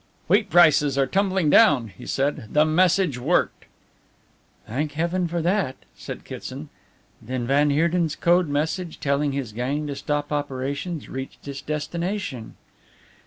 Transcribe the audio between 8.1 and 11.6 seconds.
code message telling his gang to stop operations reached